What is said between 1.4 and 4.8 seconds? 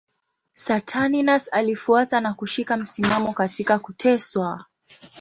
alifuata na kushika msimamo katika kuteswa.